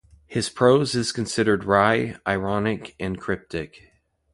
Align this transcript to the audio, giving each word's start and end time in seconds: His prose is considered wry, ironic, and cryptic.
His 0.25 0.49
prose 0.49 0.95
is 0.95 1.11
considered 1.11 1.63
wry, 1.63 2.15
ironic, 2.27 2.95
and 2.99 3.19
cryptic. 3.19 3.91